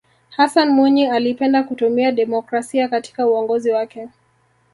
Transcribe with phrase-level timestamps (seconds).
[0.29, 4.09] hassan mwinyi alipenda kutumia demokrasia katika uongozi wake